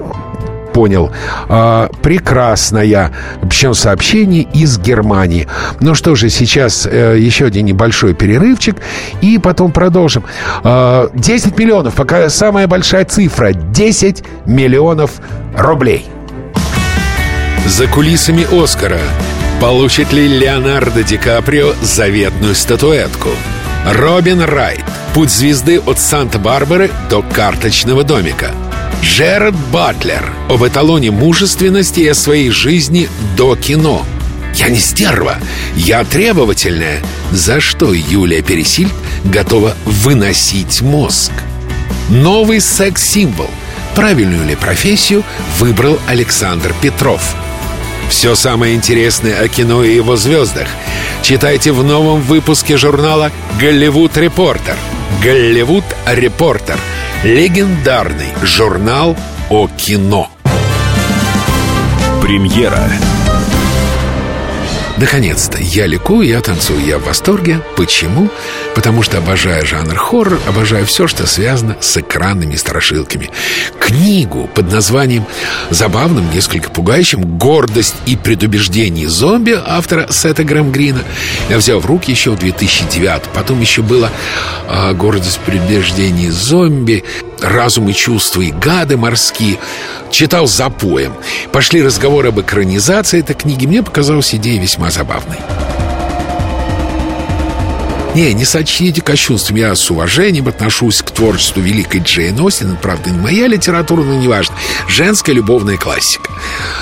[0.74, 1.12] понял.
[1.48, 3.12] А, прекрасная.
[3.42, 5.48] Причем сообщение из Германии.
[5.80, 8.78] Ну что же, сейчас э, еще один небольшой перерывчик.
[9.22, 10.24] И потом продолжим.
[10.64, 11.96] А, 10 миллионов.
[11.96, 13.54] Пока самая большая цифра.
[13.54, 15.12] 10 миллионов
[15.58, 16.06] рублей.
[17.66, 19.00] За кулисами Оскара.
[19.62, 23.30] Получит ли Леонардо Ди Каприо заветную статуэтку?
[23.86, 24.84] Робин Райт.
[25.14, 28.52] Путь звезды от Санта-Барбары до карточного домика.
[29.02, 30.34] Джеред Батлер.
[30.50, 34.06] Об эталоне мужественности и о своей жизни до кино.
[34.56, 35.38] Я не стерва,
[35.76, 37.02] я требовательная.
[37.32, 38.90] За что Юлия Пересиль
[39.24, 41.32] готова выносить мозг?
[42.10, 43.50] Новый секс-символ.
[43.96, 45.24] Правильную ли профессию
[45.58, 47.36] выбрал Александр Петров?
[48.10, 50.68] Все самое интересное о кино и его звездах
[51.22, 54.76] читайте в новом выпуске журнала «Голливуд Репортер».
[55.24, 56.80] «Голливуд Репортер»—
[57.24, 59.18] легендарный журнал
[59.50, 60.30] о кино.
[62.22, 62.90] Премьера
[65.00, 67.62] Наконец-то я ликую, я танцую, я в восторге.
[67.78, 68.30] Почему?
[68.76, 73.30] Потому что обожаю жанр хоррор, обожаю все, что связано с экранными страшилками.
[73.80, 75.26] Книгу под названием,
[75.70, 81.04] забавным, несколько пугающим «Гордость и предубеждение зомби» автора Сета Грэм Грина
[81.50, 84.12] я взял в руки еще в 2009 Потом еще было
[84.68, 87.06] э, «Гордость и предубеждение зомби»,
[87.42, 89.58] «Разум и чувства и гады морские»
[90.12, 91.14] читал запоем.
[91.52, 93.66] Пошли разговоры об экранизации этой книги.
[93.66, 95.38] Мне показалась идея весьма забавной.
[98.20, 99.56] Не, не сочтите кощунством.
[99.56, 102.76] Я с уважением отношусь к творчеству великой Джейн Остин.
[102.76, 104.56] Правда, не моя литература, но неважно.
[104.90, 106.30] Женская любовная классика.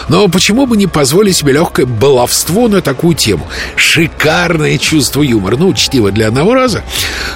[0.10, 3.48] Но почему бы не позволить себе легкое баловство на такую тему?
[3.76, 5.58] Шикарное чувство юмора.
[5.58, 6.84] Ну, чтиво для одного раза,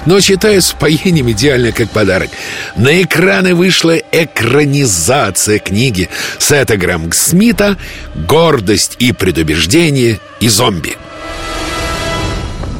[0.04, 2.30] но читаю с поением идеально как подарок.
[2.76, 6.08] На экраны вышла экранизация книги
[6.40, 7.76] Сета Грэм Смита
[8.16, 10.96] «Гордость и предубеждение и зомби».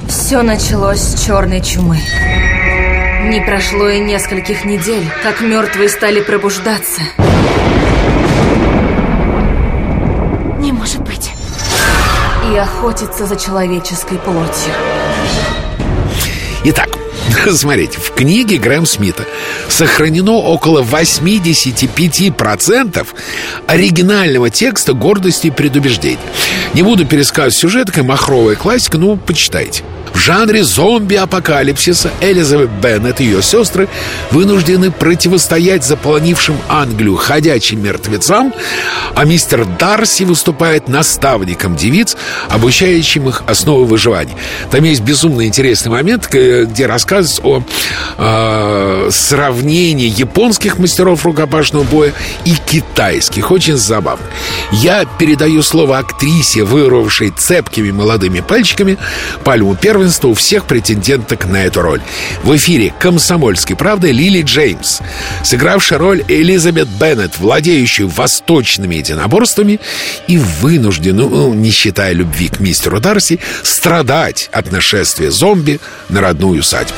[0.09, 1.99] Все началось с черной чумы.
[3.25, 7.03] Не прошло и нескольких недель, как мертвые стали пробуждаться.
[10.59, 11.31] Не может быть.
[12.53, 14.73] И охотиться за человеческой плотью.
[16.65, 16.89] Итак,
[17.53, 19.25] Смотрите, в книге Грэм Смита
[19.69, 23.07] сохранено около 85%
[23.67, 26.19] оригинального текста «Гордости и предубеждений».
[26.75, 29.83] Не буду пересказывать сюжет, такая махровая классика, ну, почитайте.
[30.25, 33.89] Жанре зомби-апокалипсиса Элизабет Беннет и ее сестры
[34.31, 38.55] вынуждены противостоять заполонившим Англию ходячим мертвецам,
[39.17, 42.17] а мистер Дарси выступает наставником девиц,
[42.49, 44.37] обучающим их основы выживания.
[44.71, 47.63] Там есть безумно интересный момент, где рассказывается о
[48.19, 52.13] э, сравнении японских мастеров рукопашного боя
[52.45, 53.51] и китайских.
[53.51, 54.25] Очень забавно.
[54.71, 58.99] Я передаю слово актрисе, вырвавшей цепкими молодыми пальчиками
[59.43, 62.01] пальму первенства у всех претенденток на эту роль.
[62.43, 65.01] В эфире «Комсомольской правды» Лили Джеймс,
[65.43, 69.81] сыгравшая роль Элизабет Беннет, владеющую восточными единоборствами
[70.27, 76.61] и вынужденную, ну, не считая любви к мистеру Дарси, страдать от нашествия зомби на родную
[76.61, 76.95] усадьбу.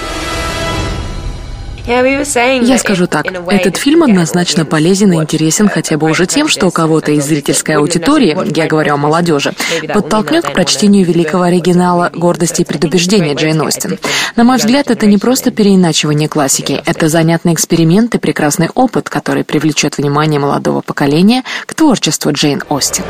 [1.86, 7.12] Я скажу так, этот фильм однозначно полезен и интересен хотя бы уже тем, что кого-то
[7.12, 9.52] из зрительской аудитории, я говорю о молодежи,
[9.92, 13.98] подтолкнет к прочтению великого оригинала «Гордости и предубеждения» Джейн Остин.
[14.36, 19.44] На мой взгляд, это не просто переиначивание классики, это занятный эксперимент и прекрасный опыт, который
[19.44, 23.04] привлечет внимание молодого поколения к творчеству Джейн Остин.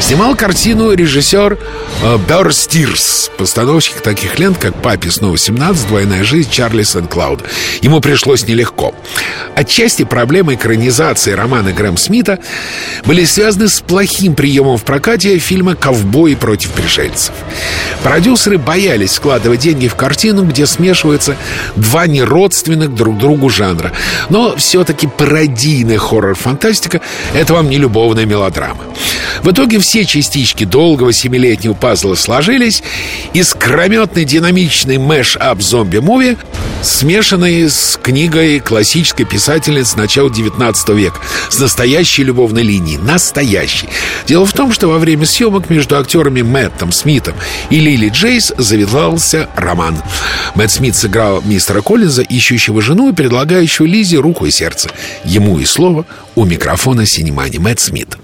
[0.00, 1.58] Снимал картину режиссер
[2.02, 7.44] э, Стирс, постановщик таких лент, как «Папе снова 17», «Двойная жизнь», «Чарли Сент-Клауд».
[7.82, 8.94] Ему пришлось нелегко.
[9.54, 12.38] Отчасти проблемы экранизации романа Грэм Смита
[13.04, 17.32] были связаны с плохим приемом в прокате фильма «Ковбои против пришельцев».
[18.02, 21.36] Продюсеры боялись вкладывать деньги в картину, где смешиваются
[21.76, 23.92] два неродственных друг другу жанра.
[24.30, 27.00] Но все-таки пародийная хоррор-фантастика—
[27.34, 28.80] это вам не любовная мелодрама.
[29.42, 32.82] В итоге все частички долгого семилетнего пазла сложились,
[33.34, 36.38] и искрометный динамичный mash-up zombie movie,
[36.82, 42.98] смешанный с книгой классической писательницы начала 19 века, с настоящей любовной линией.
[42.98, 43.88] Настоящей.
[44.26, 47.34] Дело в том, что во время съемок между актерами Мэттом Смитом
[47.70, 49.96] и Лили Джейс завязался роман.
[50.54, 54.90] Мэтт Смит сыграл мистера Коллинза, ищущего жену и предлагающего Лизе руку и сердце.
[55.24, 58.16] Ему и слово у микрофона Синемани Мэтт Смит.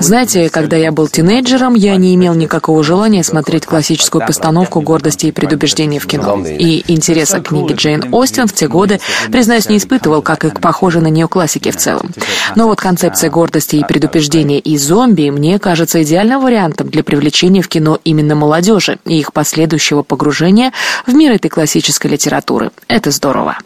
[0.00, 5.32] Знаете, когда я был тинейджером, я не имел никакого желания смотреть классическую постановку гордости и
[5.32, 6.44] предубеждения в кино.
[6.44, 9.00] И интереса к книге Джейн Остин в те годы,
[9.30, 12.10] признаюсь, не испытывал, как и к похожей на нее классике в целом.
[12.56, 17.68] Но вот концепция гордости и предубеждения и зомби мне кажется идеальным вариантом для привлечения в
[17.68, 20.72] кино именно молодежи и их последующего погружения
[21.06, 22.70] в мир этой классической литературы.
[22.88, 23.58] Это здорово.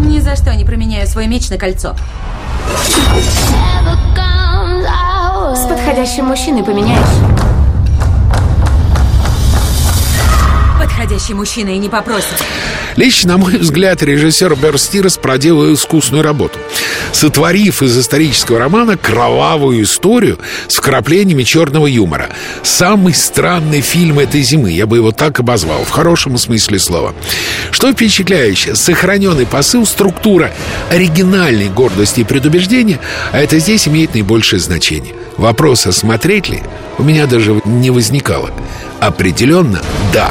[0.00, 1.94] Ни за что не променяю свой меч на кольцо.
[5.54, 7.49] С подходящим мужчиной поменяешь.
[11.00, 12.44] Подходящий мужчина и не попросит.
[12.96, 16.58] Лично, на мой взгляд, режиссер Берстирос проделал искусную работу.
[17.12, 22.28] сотворив из исторического романа кровавую историю с вкраплениями черного юмора.
[22.62, 27.14] Самый странный фильм этой зимы, я бы его так обозвал, в хорошем смысле слова.
[27.70, 30.52] Что впечатляюще, сохраненный посыл, структура
[30.90, 33.00] оригинальной гордости и предубеждения,
[33.32, 35.14] а это здесь имеет наибольшее значение.
[35.38, 36.62] Вопроса, смотреть ли,
[36.98, 38.50] у меня даже не возникало.
[39.00, 39.80] Определенно,
[40.12, 40.30] да.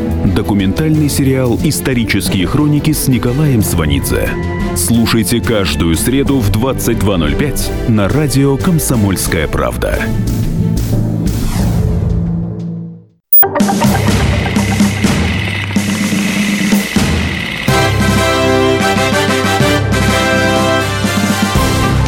[0.25, 4.29] Документальный сериал «Исторические хроники» с Николаем Сванидзе.
[4.75, 9.99] Слушайте каждую среду в 22.05 на радио «Комсомольская правда».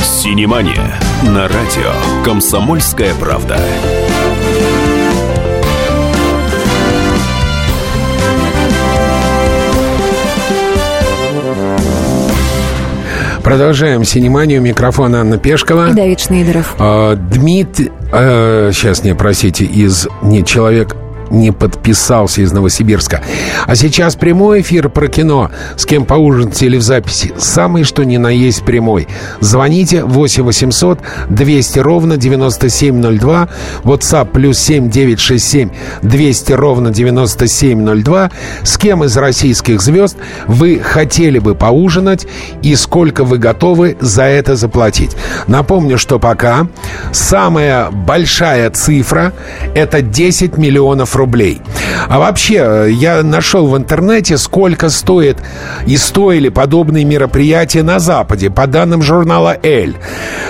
[0.01, 3.59] «Синемания» на радио «Комсомольская правда».
[13.43, 14.61] Продолжаем синеманию.
[14.61, 15.89] Микрофон Анна Пешкова.
[15.89, 16.75] И Давид Шнейдеров.
[16.79, 17.91] А, Дмитрий...
[18.11, 20.07] э, сейчас, не, простите, из...
[20.21, 20.95] Не, человек
[21.33, 23.21] не подписался из Новосибирска.
[23.65, 25.51] А сейчас прямой эфир про кино.
[25.75, 27.33] С кем поужинать или в записи.
[27.37, 29.07] Самый что ни на есть прямой.
[29.39, 33.49] Звоните 8 800 200 ровно 9702.
[33.83, 35.69] WhatsApp плюс 7 967
[36.03, 38.31] 200 ровно 9702.
[38.63, 40.17] С кем из российских звезд
[40.47, 42.27] вы хотели бы поужинать
[42.61, 45.15] и сколько вы готовы за это заплатить.
[45.47, 46.67] Напомню, что пока
[47.11, 49.33] самая большая цифра
[49.73, 51.22] это 10 миллионов рублей.
[52.09, 55.37] А вообще, э, я нашел в интернете, сколько стоит
[55.85, 59.95] и стоили подобные мероприятия на Западе, по данным журнала «Эль».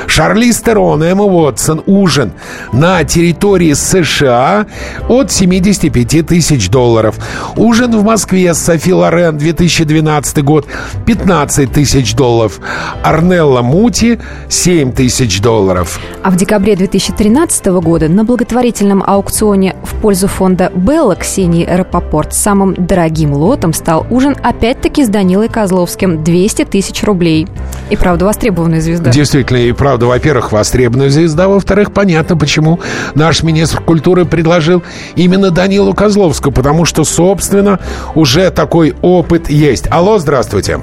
[0.08, 2.34] Шарли Стерон и Эмма Уотсон ужин
[2.72, 4.68] на территории США
[5.10, 7.16] от 75 тысяч долларов.
[7.56, 10.68] Ужин в Москве с Софи Лорен 2012 год
[11.08, 12.60] 15 тысяч долларов.
[13.04, 16.00] Арнелла Мути 7 тысяч долларов.
[16.22, 22.74] А в декабре 2013 года на благотворительном аукционе в пользу фонда Белла Ксении Рапопорт самым
[22.76, 27.48] дорогим лотом стал ужин опять-таки с Данилой Козловским 200 тысяч рублей.
[27.90, 29.12] И правда, востребованная звезда.
[29.12, 32.80] Действительно, и правда, во-первых, востребованная звезда, во-вторых, понятно, почему
[33.16, 34.84] наш министр культуры предложил
[35.16, 37.80] именно Данилу Козловскую, потому что, собственно,
[38.16, 39.88] уже такой опыт есть.
[39.92, 40.80] Алло, здравствуйте.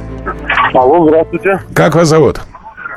[0.75, 1.61] Алло, здравствуйте.
[1.75, 2.41] Как вас зовут?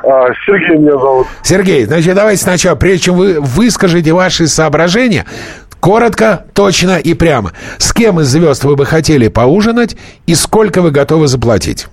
[0.06, 1.26] А, Сергей меня зовут.
[1.42, 5.24] Сергей, значит, давайте сначала, прежде чем вы выскажете ваши соображения,
[5.84, 7.52] коротко, точно и прямо.
[7.76, 11.88] С кем из звезд вы бы хотели поужинать и сколько вы готовы заплатить?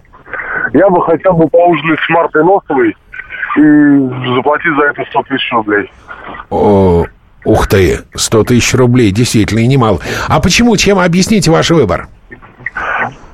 [0.72, 2.96] Я бы хотел бы поужинать с Мартой Носовой
[3.58, 5.92] и заплатить за это 100 тысяч рублей.
[6.50, 7.06] О,
[7.44, 10.00] ух ты, 100 тысяч рублей, действительно, и немало.
[10.30, 10.78] А почему?
[10.78, 12.08] Чем объясните ваш выбор?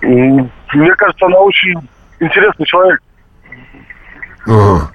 [0.02, 1.88] Мне кажется, она очень
[2.20, 3.00] интересный человек.
[4.48, 4.90] Ага.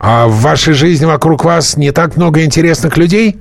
[0.00, 3.38] А в вашей жизни вокруг вас не так много интересных людей?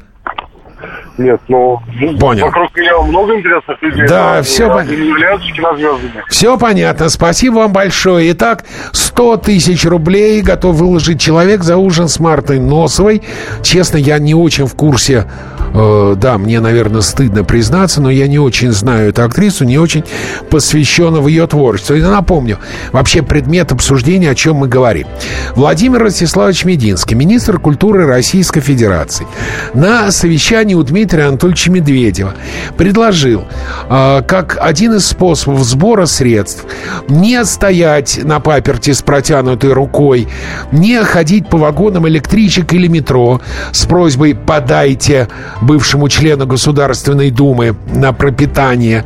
[1.19, 1.83] Нет, но
[2.17, 2.45] Понял.
[2.45, 4.07] вокруг меня много интересных людей.
[4.07, 6.23] Да, всё они понятно.
[6.29, 7.09] Все понятно.
[7.09, 8.31] Спасибо вам большое.
[8.31, 13.21] Итак, 100 тысяч рублей готов выложить человек за ужин с Мартой Носовой.
[13.63, 15.25] Честно, я не очень в курсе.
[15.73, 20.03] Э, да, мне, наверное, стыдно признаться, но я не очень знаю эту актрису, не очень
[20.49, 21.95] посвящена в ее творчество.
[21.95, 22.59] И напомню,
[22.91, 25.07] вообще предмет обсуждения, о чем мы говорим.
[25.55, 29.27] Владимир Ростиславович Мединский, министр культуры Российской Федерации,
[29.73, 32.33] на совещании у Дмитрия Анатольевича Медведева
[32.77, 33.45] предложил,
[33.89, 36.65] э, как один из способов сбора средств,
[37.07, 40.27] не стоять на паперти с протянутой рукой,
[40.71, 45.27] не ходить по вагонам электричек или метро с просьбой «подайте
[45.61, 49.05] бывшему члену Государственной Думы на пропитание».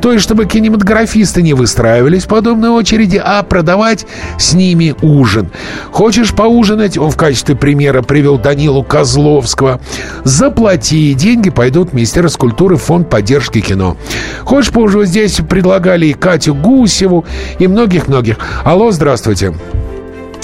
[0.00, 4.06] То есть, чтобы кинематографисты не выстраивались в подобной очереди, а продавать
[4.38, 5.50] с ними ужин.
[5.90, 6.98] Хочешь поужинать?
[6.98, 9.80] Он в качестве примера привел Данилу Козловского.
[10.24, 13.96] Заплати, деньги пойдут в Министерство культуры фонд поддержки кино.
[14.44, 15.08] Хочешь поужинать?
[15.08, 17.24] Здесь предлагали и Катю Гусеву,
[17.58, 18.38] и многих-многих.
[18.64, 19.54] Алло, здравствуйте.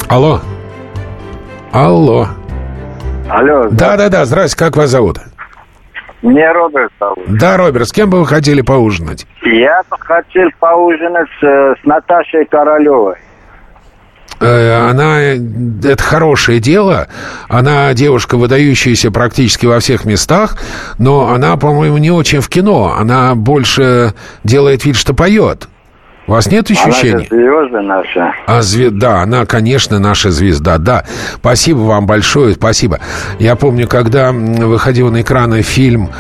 [0.09, 0.40] Алло.
[1.73, 2.29] Алло.
[3.29, 3.68] Алло.
[3.71, 5.18] Да-да-да, здрасте, как вас зовут?
[6.23, 7.25] Меня Роберт зовут.
[7.39, 9.27] Да, Роберт, с кем бы вы хотели поужинать?
[9.45, 13.16] Я бы хотел поужинать с, э, с Наташей Королевой.
[14.41, 17.09] Э, Она, это хорошее дело,
[17.49, 20.57] она девушка, выдающаяся практически во всех местах,
[20.99, 24.14] но она, по-моему, не очень в кино, она больше
[24.45, 25.69] делает вид, что поет.
[26.29, 27.26] У вас нет ощущений?
[27.31, 28.35] Она звезда наша.
[28.47, 31.05] А звезда, она, конечно, наша звезда, да.
[31.37, 33.01] Спасибо вам большое, спасибо.
[33.39, 36.11] Я помню, когда выходил на экраны фильм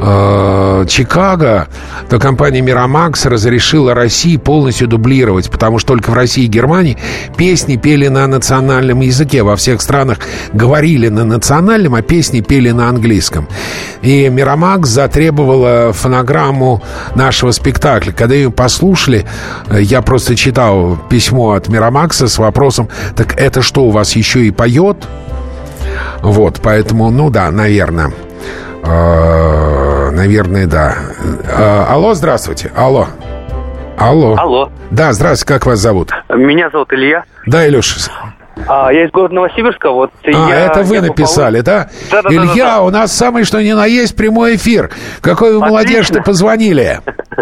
[0.00, 1.68] э, Чикаго,
[2.08, 6.96] то компания Miramax разрешила России полностью дублировать, потому что только в России и Германии
[7.36, 9.42] песни пели на национальном языке.
[9.42, 10.18] Во всех странах
[10.52, 13.48] говорили на национальном, а песни пели на английском.
[14.02, 16.82] И Miramax затребовала фонограмму
[17.14, 18.12] нашего спектакля.
[18.12, 19.26] Когда ее послушали,
[19.68, 24.46] э, я просто читал письмо от Мирамакса с вопросом, так это что, у вас еще
[24.46, 24.96] и поет?
[26.22, 28.12] Вот, поэтому, ну да, наверное.
[30.10, 30.94] Наверное, да.
[31.44, 32.70] Э, Алло, здравствуйте.
[32.76, 33.06] Алло.
[33.96, 34.34] Алло.
[34.38, 34.70] Алло.
[34.90, 36.10] Да, здравствуйте, как вас зовут?
[36.28, 37.24] Меня зовут Илья.
[37.46, 38.10] Да, Илюша.
[38.66, 39.90] А, я из города Новосибирска.
[39.90, 41.88] Вот А, я, это вы я написали, да?
[42.10, 42.82] Да, да, да, Илья, да, да.
[42.82, 44.90] у нас самый что ни на есть прямой эфир.
[45.20, 47.00] Какой вы молодец, что позвонили.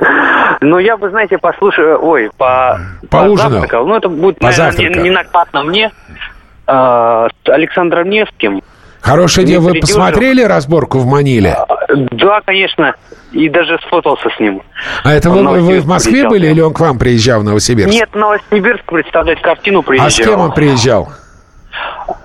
[0.60, 2.04] Ну, я бы, знаете, послушаю...
[2.04, 2.80] Ой, по...
[3.10, 3.64] Поужинал.
[3.70, 5.92] Ну, это будет, наверное, не, не накладно мне.
[6.66, 8.62] А, Александром Невским.
[9.00, 11.56] Хорошее дело, вы посмотрели разборку в Маниле?
[12.12, 12.94] Да, конечно.
[13.32, 14.62] И даже сфотался с ним.
[15.04, 16.30] А это вы, Он вы в Москве приезжал.
[16.30, 17.92] были или он к вам приезжал в Новосибирск?
[17.92, 20.06] Нет, в Новосибирск представлять картину приезжал.
[20.06, 21.08] А с кем он приезжал?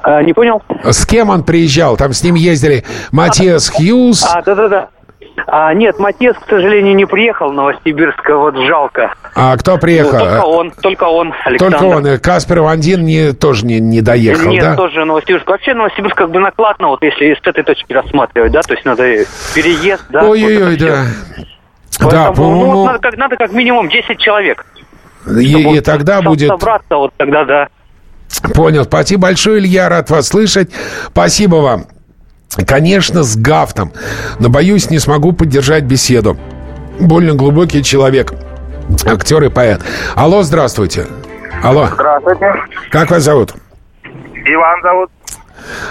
[0.01, 0.61] А, не понял?
[0.83, 1.97] С кем он приезжал?
[1.97, 4.23] Там с ним ездили Матиас Хьюз.
[4.25, 4.89] А, да-да-да.
[5.47, 9.13] А, нет, Матес, к сожалению, не приехал в Новосибирск, вот жалко.
[9.35, 10.13] А кто приехал?
[10.13, 11.77] Ну, только он, только он, Александр.
[11.79, 12.19] Только он.
[12.19, 14.75] Каспер Вандин не, тоже не, не доехал, Нет, да?
[14.75, 15.47] тоже Новосибирск.
[15.47, 19.03] Вообще Новосибирск как бы накладно, вот если с этой точки рассматривать, да, то есть надо
[19.55, 20.23] переезд, да.
[20.23, 21.05] Ой-ой-ой, вот да.
[21.89, 22.09] всё.
[22.09, 24.65] Да, Поэтому, ну, по-моему, вот надо, как, надо как минимум 10 человек.
[25.27, 26.49] и, и тогда будет...
[26.49, 27.67] Собраться, вот тогда, да.
[28.55, 28.83] Понял.
[28.83, 30.71] Спасибо большое, Илья, рад вас слышать.
[31.07, 31.85] Спасибо вам.
[32.67, 33.91] Конечно, с гафтом,
[34.39, 36.37] но, боюсь, не смогу поддержать беседу.
[36.99, 38.33] Больно глубокий человек,
[39.05, 39.81] актер и поэт.
[40.15, 41.07] Алло, здравствуйте.
[41.63, 42.53] Алло, Здравствуйте.
[42.91, 43.53] как вас зовут?
[44.45, 45.09] Иван зовут.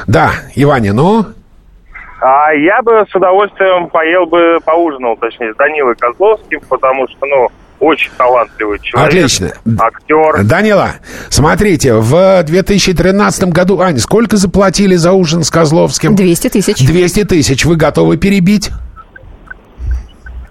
[0.06, 1.24] Да, Иваня, ну?
[2.20, 7.48] А я бы с удовольствием поел бы, поужинал, точнее, с Данилой Козловским, потому что, ну,
[7.82, 9.08] очень талантливый человек.
[9.10, 9.52] Отлично.
[9.78, 10.44] Актер.
[10.44, 10.92] Данила,
[11.28, 16.14] смотрите, в 2013 году, Ань, сколько заплатили за ужин с Козловским?
[16.14, 16.86] 200 тысяч.
[16.86, 17.64] 200 тысяч.
[17.64, 18.70] Вы готовы перебить?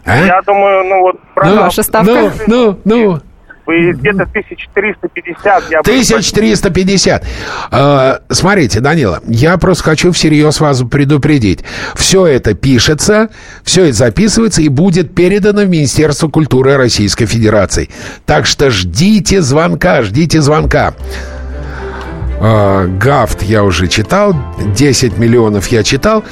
[0.05, 0.17] А?
[0.25, 1.15] Я думаю, ну вот...
[1.35, 1.65] продал-
[2.03, 3.21] Ну, ну, ну.
[3.65, 5.89] Вы где-то 1350 я бы...
[5.89, 7.25] 1350.
[7.71, 11.63] Э, смотрите, Данила, я просто хочу всерьез вас предупредить.
[11.95, 13.29] Все это пишется,
[13.63, 17.89] все это записывается и будет передано в Министерство культуры Российской Федерации.
[18.25, 20.93] Так что ждите звонка, ждите звонка.
[22.43, 24.35] Э, Гафт я уже читал,
[24.75, 26.23] 10 миллионов я читал.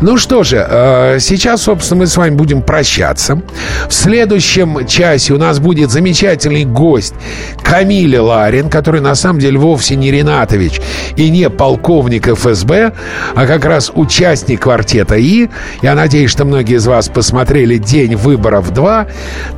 [0.00, 3.42] Ну что же, э, сейчас, собственно, мы с вами будем прощаться.
[3.86, 7.14] В следующем часе у нас будет замечательный гость
[7.62, 10.80] Камиля Ларин, который на самом деле вовсе не Ренатович
[11.16, 12.92] и не полковник ФСБ,
[13.34, 15.50] а как раз участник квартета И.
[15.82, 19.06] Я надеюсь, что многие из вас посмотрели «День выборов 2».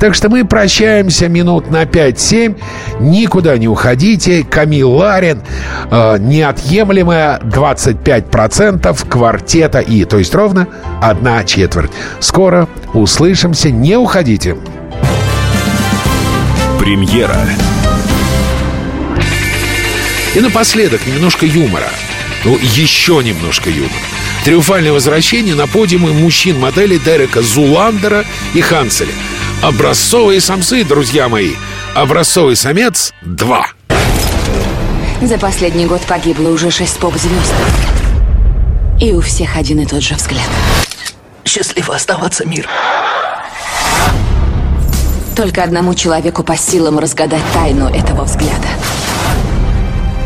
[0.01, 2.57] Так что мы прощаемся минут на 5-7.
[2.99, 4.45] Никуда не уходите.
[4.45, 5.43] Камил Ларин,
[5.91, 10.05] э, неотъемлемая 25% квартета И.
[10.05, 10.69] То есть ровно
[11.01, 11.91] одна четверть.
[12.21, 13.71] Скоро услышимся.
[13.71, 14.57] Не уходите.
[16.79, 17.37] Премьера.
[20.35, 21.89] И напоследок немножко юмора.
[22.45, 23.93] Ну, еще немножко юмора.
[24.45, 28.25] Триумфальное возвращение на подиумы мужчин-моделей Дерека Зуландера
[28.55, 29.13] и Ханселя.
[29.63, 31.53] Образцовые самцы, друзья мои.
[31.95, 33.80] Образцовый самец 2.
[35.23, 37.53] За последний год погибло уже шесть поп-звезд.
[39.01, 40.49] И у всех один и тот же взгляд.
[41.45, 42.68] Счастливо оставаться, мир.
[45.37, 48.68] Только одному человеку по силам разгадать тайну этого взгляда.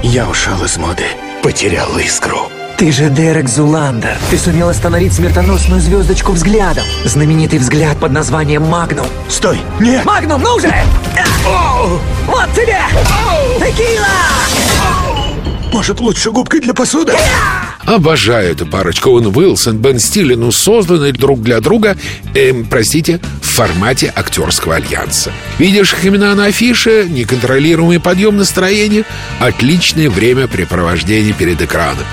[0.03, 1.07] Я ушел из моды,
[1.43, 2.49] потерял искру.
[2.77, 4.17] Ты же Дерек Зуландер.
[4.31, 6.85] Ты сумел остановить смертоносную звездочку взглядом.
[7.05, 9.07] Знаменитый взгляд под названием Магнум.
[9.29, 9.61] Стой!
[9.79, 10.05] Нет!
[10.05, 10.73] Магнум, ну же!
[12.27, 12.81] Вот тебе!
[13.59, 14.07] Текила!
[15.73, 17.15] Может, лучше губкой для посуды?
[17.87, 19.11] Обожаю эту парочку.
[19.11, 21.97] Оуэн Уилсон, Бен Стиллер, ну, созданы друг для друга,
[22.35, 25.33] эм, простите, в формате актерского альянса.
[25.59, 29.05] Видишь их имена на афише, неконтролируемый подъем настроения,
[29.39, 32.05] отличное времяпрепровождение перед экраном.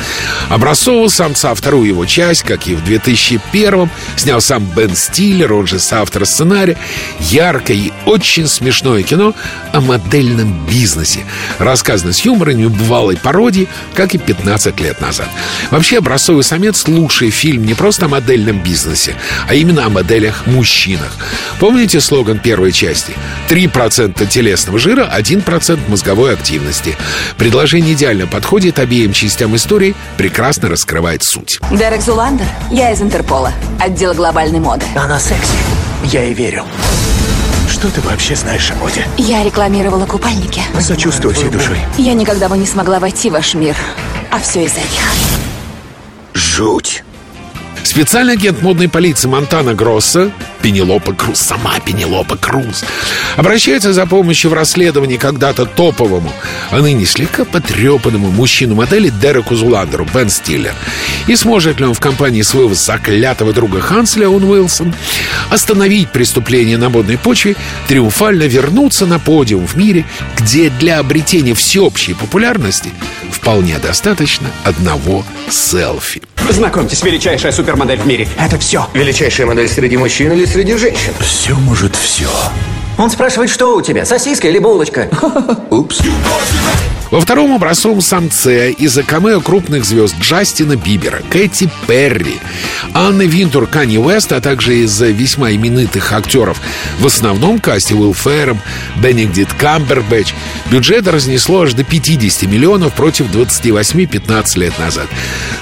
[0.49, 5.80] Образцового самца вторую его часть, как и в 2001-м, снял сам Бен Стиллер, он же
[5.80, 6.78] соавтор сценария.
[7.19, 9.34] Яркое и очень смешное кино
[9.72, 11.26] о модельном бизнесе.
[11.59, 15.30] Рассказано с юмором и бывалой пародией, как и 15 лет назад.
[15.70, 19.16] Вообще, «Образцовый самец»— лучший фильм не просто о модельном бизнесе,
[19.47, 21.16] а именно о моделях-мужчинах.
[21.59, 23.14] Помните слоган первой части?
[23.49, 26.97] 3% телесного жира, 1% мозговой активности.
[27.38, 31.59] Предложение идеально подходит обеим частям истории, прекрасно раскрывает суть.
[31.72, 34.86] Дерек Зуландер, я из Интерпола, отдел глобальной моды.
[34.95, 35.53] Она секси.
[36.05, 36.66] Я ей верю.
[37.70, 39.07] Что ты вообще знаешь о моде?
[39.18, 40.62] Я рекламировала купальники.
[40.80, 41.78] Сочувствую всей душой.
[41.97, 43.76] Я никогда бы не смогла войти в ваш мир,
[44.30, 45.50] а все из-за них.
[46.51, 47.03] Жуть.
[47.83, 50.31] Специальный агент модной полиции Монтана Гросса
[50.61, 52.83] Пенелопа Круз, сама Пенелопа Круз
[53.37, 56.31] Обращается за помощью в расследовании когда-то топовому
[56.69, 60.75] А ныне слегка потрепанному мужчину модели Дереку Зуландеру Бен Стиллер
[61.27, 64.93] И сможет ли он в компании своего заклятого друга Хансли Он Уилсон
[65.49, 67.55] Остановить преступление на модной почве
[67.87, 70.05] Триумфально вернуться на подиум в мире
[70.37, 72.89] Где для обретения всеобщей популярности
[73.31, 78.27] Вполне достаточно одного селфи Знакомьтесь, величайшая супермодель в мире.
[78.37, 78.87] Это все.
[78.93, 81.13] Величайшая модель среди мужчин или среди женщин?
[81.19, 82.29] Все может все.
[83.01, 85.09] Он спрашивает, что у тебя, сосиска или булочка?
[85.71, 86.01] Упс.
[87.09, 92.39] Во втором образцовом самце из-за камео крупных звезд Джастина Бибера, Кэти Перри,
[92.93, 96.61] Анны Винтур, Канни Уэста, а также из-за весьма именитых актеров
[96.99, 98.61] в основном касте Уилл Ферром,
[98.95, 100.33] Бенедикт Камбербэтч,
[100.71, 105.07] бюджет разнесло аж до 50 миллионов против 28 15 лет назад.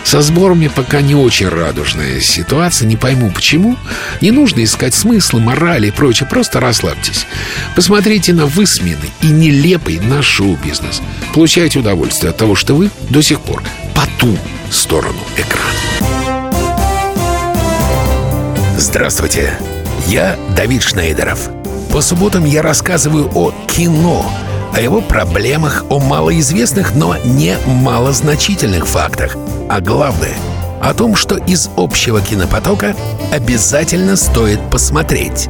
[0.03, 3.75] Со сборами пока не очень радужная ситуация, не пойму почему.
[4.21, 7.25] Не нужно искать смысла, морали и прочее, просто расслабьтесь.
[7.75, 11.01] Посмотрите на высмеянный и нелепый наш шоу-бизнес.
[11.33, 13.63] Получайте удовольствие от того, что вы до сих пор
[13.93, 14.37] по ту
[14.71, 15.69] сторону экрана.
[18.77, 19.53] Здравствуйте,
[20.07, 21.49] я Давид Шнейдеров.
[21.91, 24.25] По субботам я рассказываю о кино,
[24.73, 29.35] о его проблемах, о малоизвестных, но не малозначительных фактах.
[29.69, 30.35] А главное—
[30.81, 32.95] о том, что из общего кинопотока
[33.31, 35.49] обязательно стоит посмотреть.